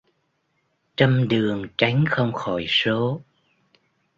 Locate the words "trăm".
0.95-1.27